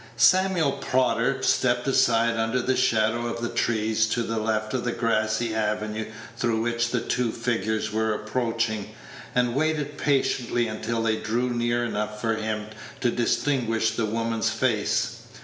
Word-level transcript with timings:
Samuel 0.17 0.79
Prodder 0.81 1.43
stepped 1.43 1.87
aside 1.87 2.35
under 2.35 2.59
the 2.59 2.75
shadow 2.75 3.27
of 3.27 3.39
the 3.39 3.49
trees 3.49 4.07
to 4.07 4.23
the 4.23 4.39
left 4.39 4.73
of 4.73 4.83
the 4.83 4.91
grassy 4.93 5.53
avenue 5.53 6.07
through 6.35 6.61
which 6.63 6.89
the 6.89 7.01
two 7.01 7.31
figures 7.31 7.93
were 7.93 8.11
approaching, 8.15 8.95
and 9.35 9.53
waited 9.53 9.99
patiently 9.99 10.67
until 10.67 11.03
they 11.03 11.17
drew 11.17 11.51
near 11.51 11.85
enough 11.85 12.19
for 12.19 12.33
him 12.33 12.65
to 13.01 13.11
distinguish 13.11 13.91
the 13.91 14.05
woman's 14.07 14.49
face. 14.49 15.17